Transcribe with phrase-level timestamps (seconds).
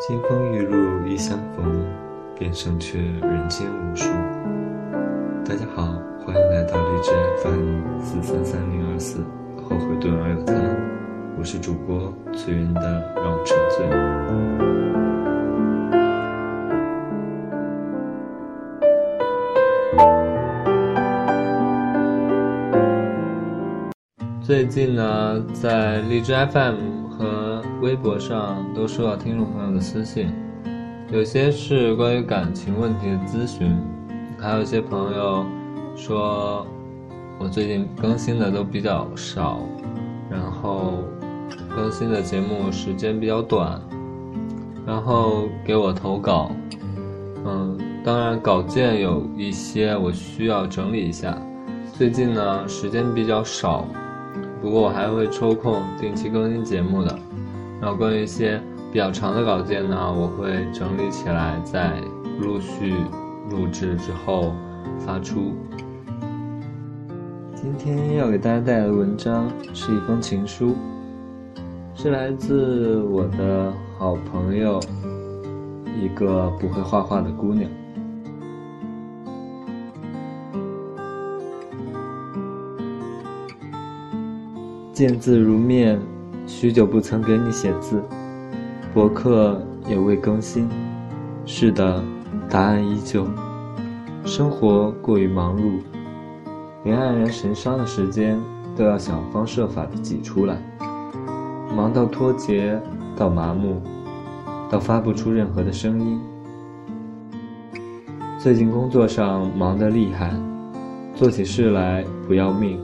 [0.00, 1.84] 金风玉露一相逢，
[2.34, 4.08] 便胜却人间无数。
[5.44, 5.92] 大家好，
[6.24, 7.10] 欢迎来到荔枝
[7.42, 9.18] FM 四三三零二四，
[9.62, 10.54] 后悔顿而有他，
[11.38, 13.86] 我是主播随缘的让我沉醉。
[24.40, 26.99] 最近呢，在荔枝 FM
[27.80, 30.30] 微博上都收到听众朋友的私信，
[31.10, 33.74] 有些是关于感情问题的咨询，
[34.38, 35.46] 还有一些朋友
[35.96, 36.66] 说
[37.38, 39.60] 我最近更新的都比较少，
[40.30, 40.98] 然后
[41.74, 43.80] 更新的节目时间比较短，
[44.86, 46.50] 然后给我投稿，
[47.46, 51.34] 嗯，当然稿件有一些我需要整理一下，
[51.94, 53.86] 最近呢时间比较少。
[54.60, 57.18] 不过我还会抽空定期更新节目的，
[57.80, 58.60] 然后关于一些
[58.92, 61.94] 比较长的稿件呢，我会整理起来，再
[62.38, 62.94] 陆续
[63.50, 64.52] 录制之后
[64.98, 65.54] 发出。
[67.54, 70.76] 今天要给大家带来的文章是一封情书，
[71.94, 74.78] 是来自我的好朋友，
[76.00, 77.70] 一个不会画画的姑娘。
[84.92, 85.98] 见字如面，
[86.52, 88.02] 许久不曾给你写字，
[88.92, 90.68] 博客也未更新。
[91.46, 92.02] 是的，
[92.50, 93.24] 答案依旧。
[94.24, 95.78] 生活过于忙碌，
[96.84, 98.38] 连黯然神伤的时间
[98.76, 100.58] 都要想方设法的挤出来。
[101.74, 102.78] 忙到脱节，
[103.16, 103.80] 到麻木，
[104.68, 106.20] 到发不出任何的声音。
[108.38, 110.34] 最近工作上忙得厉害，
[111.14, 112.78] 做起事来不要命，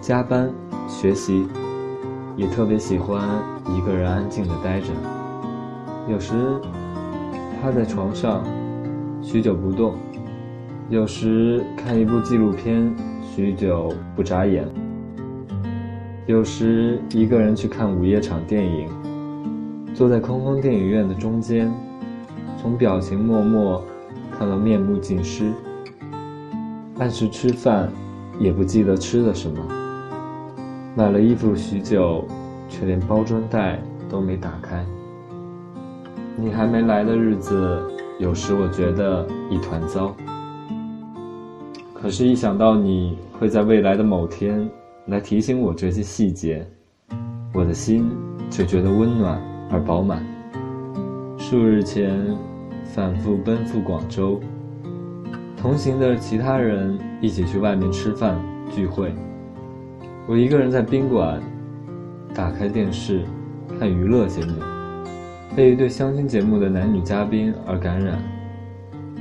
[0.00, 0.48] 加班。
[0.88, 1.46] 学习，
[2.42, 3.22] 也特别喜欢
[3.72, 4.88] 一个人安静的待着。
[6.08, 6.34] 有时
[7.62, 8.42] 趴在床上，
[9.22, 9.92] 许久不动；
[10.90, 14.64] 有时看一部纪录片，许久不眨眼；
[16.26, 18.88] 有时一个人去看午夜场电影，
[19.94, 21.72] 坐在空空电影院的中间，
[22.60, 23.84] 从表情默默
[24.36, 25.52] 看到面目尽失。
[26.98, 27.88] 按时吃饭，
[28.40, 29.64] 也不记得吃了什么。
[30.94, 32.22] 买了衣服许久，
[32.72, 33.78] 却连包装袋
[34.08, 34.82] 都没打开。
[36.36, 37.78] 你还没来的日子，
[38.18, 40.16] 有时我觉得一团糟。
[41.92, 44.66] 可是，一想到你会在未来的某天
[45.06, 46.66] 来提醒我这些细节，
[47.52, 48.10] 我的心
[48.48, 49.38] 就觉得温暖
[49.70, 50.24] 而饱满。
[51.36, 52.18] 数日前，
[52.86, 54.40] 反复奔赴广州，
[55.56, 58.40] 同行的其他人一起去外面吃饭
[58.70, 59.12] 聚会。
[60.26, 61.42] 我一个人在宾馆，
[62.34, 63.22] 打开电视，
[63.78, 64.52] 看娱乐节目，
[65.54, 68.18] 被一对相亲节目的男女嘉宾而感染，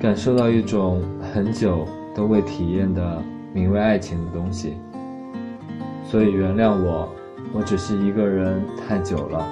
[0.00, 1.02] 感受到一种
[1.32, 3.22] 很久都未体验的
[3.54, 4.74] 名为爱情的东西。
[6.04, 7.08] 所以原谅我，
[7.52, 9.46] 我只是一个人太久了。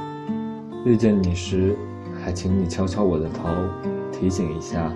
[0.84, 1.74] 遇见你时，
[2.22, 3.48] 还请你敲敲我的头，
[4.12, 4.92] 提醒一下，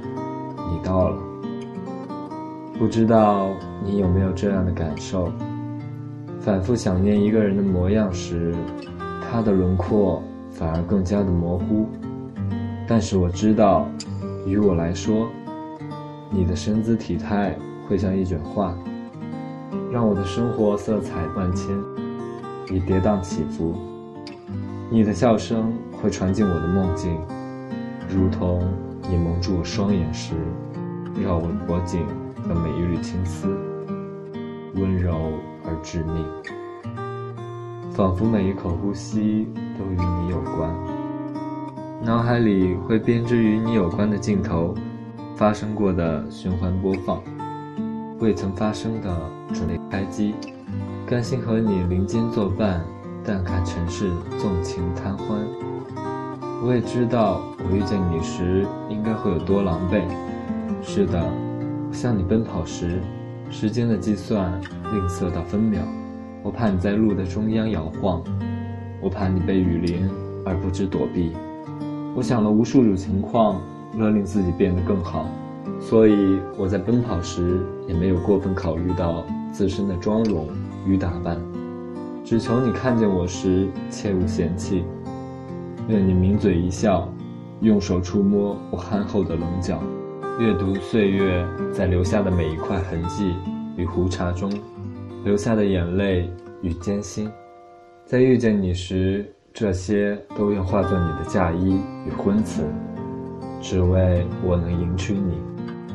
[0.70, 1.16] 你到了。
[2.78, 3.50] 不知道
[3.84, 5.32] 你有没有这样的感受？
[6.40, 8.54] 反复想念一个人的模样时，
[9.30, 11.86] 他的轮廓反而更加的模糊。
[12.88, 13.86] 但是我知道，
[14.46, 15.28] 于我来说，
[16.30, 17.54] 你的身姿体态
[17.86, 18.74] 会像一卷画，
[19.92, 21.68] 让我的生活色彩万千，
[22.74, 23.74] 以跌宕起伏。
[24.90, 27.16] 你的笑声会传进我的梦境，
[28.08, 28.66] 如同
[29.08, 30.34] 你蒙住我双眼时，
[31.22, 32.04] 绕我脖颈
[32.48, 33.46] 的每一缕青丝，
[35.82, 36.24] 致命，
[37.92, 39.48] 仿佛每一口呼吸
[39.78, 40.70] 都与你有关。
[42.02, 44.74] 脑海里会编织与你有关的镜头，
[45.36, 47.22] 发生过的循环播放，
[48.18, 49.14] 未曾发生的
[49.52, 50.34] 准备开机。
[51.06, 52.84] 甘心和你林间作伴，
[53.24, 55.38] 淡看尘世纵情贪欢。
[56.62, 60.02] 我也知道，我遇见你时应该会有多狼狈。
[60.82, 61.22] 是的，
[61.90, 63.00] 向你奔跑时。
[63.50, 64.58] 时间的计算
[64.92, 65.80] 吝啬到分秒，
[66.42, 68.22] 我怕你在路的中央摇晃，
[69.02, 70.08] 我怕你被雨淋
[70.46, 71.32] 而不知躲避。
[72.14, 73.60] 我想了无数种情况，
[73.98, 75.26] 勒令自己变得更好，
[75.80, 80.46] 所以我在奔跑时也没有过分考虑到自身的妆容
[80.86, 81.36] 与打扮，
[82.24, 84.84] 只求你看见我时切勿嫌弃，
[85.88, 87.12] 愿你抿嘴一笑，
[87.60, 89.82] 用手触摸我憨厚的棱角。
[90.40, 93.34] 阅读岁月在留下的每一块痕迹
[93.76, 94.50] 与胡茬中，
[95.22, 96.32] 留下的眼泪
[96.62, 97.30] 与艰辛，
[98.06, 102.64] 在遇见你时，这些都愿化作你的嫁衣与婚词，
[103.60, 105.34] 只为我能迎娶你。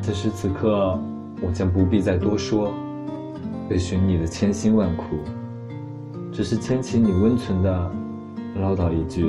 [0.00, 0.96] 此时此刻，
[1.42, 2.72] 我将不必再多说，
[3.68, 5.16] 为寻你的千辛万苦，
[6.30, 7.92] 只是牵起你温存的，
[8.60, 9.28] 唠叨一句：“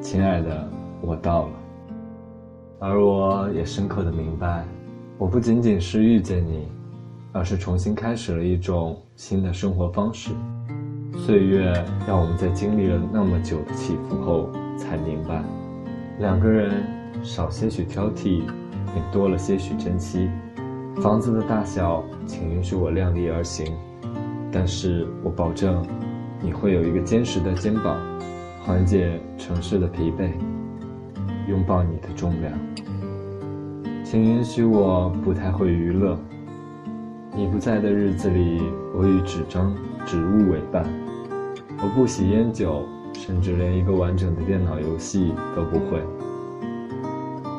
[0.00, 0.66] 亲爱的，
[1.02, 1.50] 我到了。”
[2.80, 4.64] 而我也深刻的明白，
[5.18, 6.68] 我不仅仅是遇见你，
[7.32, 10.30] 而是重新开始了一种新的生活方式。
[11.16, 11.72] 岁月
[12.06, 15.42] 让我们在经历了那么久的起伏后，才明白，
[16.20, 16.84] 两个人
[17.24, 18.42] 少些许挑剔，
[18.94, 20.30] 便多了些许珍惜。
[21.02, 23.76] 房子的大小，请允许我量力而行，
[24.52, 25.84] 但是我保证，
[26.40, 28.00] 你会有一个坚实的肩膀，
[28.64, 30.30] 缓解城市的疲惫，
[31.48, 32.52] 拥抱你的重量。
[34.04, 36.16] 请允许我不太会娱乐，
[37.34, 38.62] 你不在的日子里，
[38.94, 39.74] 我与纸张、
[40.06, 40.84] 植物为伴。
[41.82, 42.84] 我不喜烟酒，
[43.14, 46.02] 甚至连一个完整的电脑游戏都不会。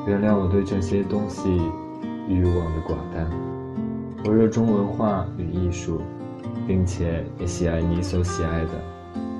[0.08, 1.50] 原谅我对这些东西
[2.28, 3.30] 欲望的寡淡。
[4.26, 6.02] 我热衷文化与艺术，
[6.68, 8.72] 并且也喜爱你所喜爱的。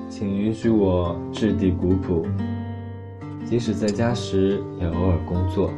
[0.10, 2.26] 请允许我质地古朴，
[3.50, 5.72] 即使在家时也偶尔工作。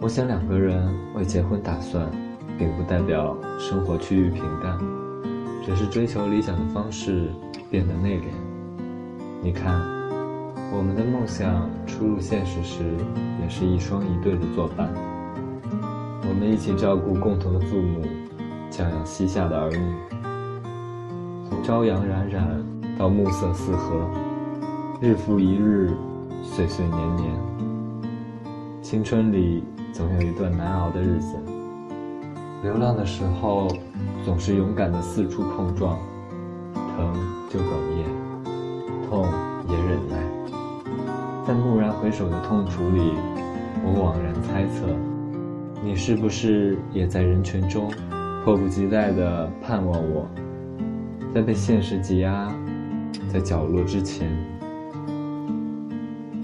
[0.00, 2.10] 我想两个人为结婚打算，
[2.58, 4.78] 并不代表生活趋于平淡，
[5.62, 7.28] 只是追求理想的方式。
[7.70, 8.22] 变得内敛。
[9.42, 9.78] 你看，
[10.72, 12.82] 我们的梦想初入现实时，
[13.42, 14.88] 也是一双一对的作伴。
[16.26, 18.00] 我们一起照顾共同的父母，
[18.70, 19.76] 教养膝下的儿女。
[21.50, 22.64] 从朝阳冉冉
[22.98, 24.08] 到暮色四合，
[25.02, 25.92] 日复一日，
[26.42, 27.32] 岁岁年年。
[28.82, 31.36] 青春里总有一段难熬的日子。
[32.62, 33.68] 流浪的时候，
[34.24, 35.98] 总是勇敢的四处碰撞。
[36.74, 37.14] 疼
[37.48, 37.64] 就哽
[37.96, 38.04] 咽，
[39.08, 39.24] 痛
[39.68, 40.16] 也忍耐。
[41.46, 43.12] 在蓦然回首的痛楚里，
[43.84, 44.86] 我惘然猜测，
[45.82, 47.88] 你是不是也在人群中，
[48.44, 50.26] 迫不及待地盼望我？
[51.32, 52.52] 在被现实挤压，
[53.32, 54.28] 在角落之前，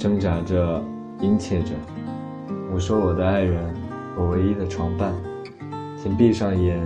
[0.04, 0.84] 挣扎着，
[1.22, 1.70] 殷切着。
[2.70, 3.74] 我说我的爱人，
[4.18, 5.14] 我唯一的床伴，
[5.96, 6.78] 请闭上眼，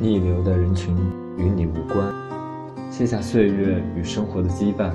[0.00, 0.96] 逆流的人群
[1.36, 2.10] 与你无关。
[2.90, 4.92] 卸下岁月与生活的羁绊，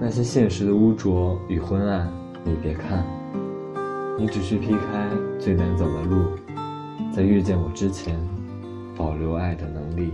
[0.00, 2.12] 那些现实的污浊与昏暗，
[2.42, 3.04] 你别看，
[4.18, 6.24] 你只需劈开最难走的路，
[7.12, 8.18] 在遇见我之前，
[8.96, 10.12] 保留爱的能力，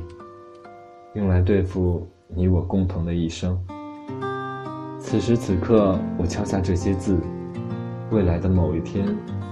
[1.15, 3.59] 用来对付你我共同的一生。
[5.11, 7.19] 此时此刻，我敲下这些字，
[8.13, 9.05] 未来的某一天，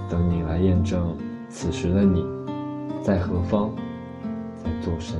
[0.09, 1.13] 等你来验证，
[1.49, 2.25] 此时的你，
[3.03, 3.69] 在何方，
[4.55, 5.17] 在做什？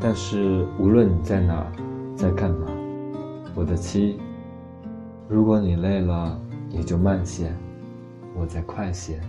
[0.00, 1.64] 但是无论你在哪，
[2.16, 2.66] 在干嘛，
[3.54, 4.18] 我的妻，
[5.28, 6.36] 如果你累了，
[6.68, 7.52] 你就慢些，
[8.36, 9.20] 我再快些。